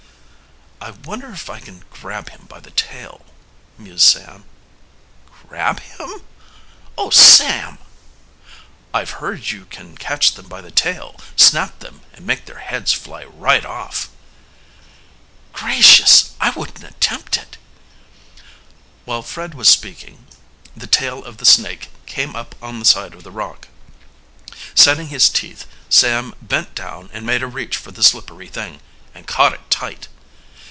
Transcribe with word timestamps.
"I 0.83 0.89
wonder 0.89 1.29
if 1.31 1.47
I 1.47 1.59
can 1.59 1.85
grab 1.91 2.31
him 2.31 2.47
by 2.49 2.59
the 2.59 2.71
tail?" 2.71 3.23
mused 3.77 4.01
Sam. 4.01 4.45
"Grab 5.47 5.79
him? 5.79 6.23
Oh 6.97 7.11
Sam!" 7.11 7.77
"I've 8.91 9.11
heard 9.21 9.51
you 9.51 9.65
can 9.65 9.95
catch 9.95 10.31
them 10.33 10.47
by 10.47 10.59
the 10.59 10.71
tail, 10.71 11.17
snap 11.35 11.77
them, 11.79 12.01
and 12.13 12.25
make 12.25 12.45
their 12.45 12.57
heads 12.57 12.93
fly 12.93 13.25
right 13.25 13.63
off." 13.63 14.09
"Gracious, 15.53 16.31
I 16.41 16.49
wouldn't 16.49 16.83
attempt 16.83 17.37
it!" 17.37 17.57
While 19.05 19.21
Fred 19.21 19.53
was 19.53 19.69
speaking 19.69 20.25
the 20.75 20.87
tail 20.87 21.23
of 21.23 21.37
the 21.37 21.45
snake 21.45 21.89
came 22.07 22.35
up 22.35 22.55
on 22.59 22.79
the 22.79 22.85
side 22.85 23.13
of 23.13 23.21
the 23.21 23.31
rock. 23.31 23.67
Setting 24.73 25.09
his 25.09 25.29
teeth, 25.29 25.67
Sam 25.89 26.33
bent 26.41 26.73
down 26.73 27.11
and 27.13 27.23
made 27.23 27.43
a 27.43 27.47
reach 27.47 27.77
for 27.77 27.91
the 27.91 28.01
slippery 28.01 28.47
thing, 28.47 28.79
and 29.13 29.27
caught 29.27 29.53
it 29.53 29.69
tight. 29.69 30.07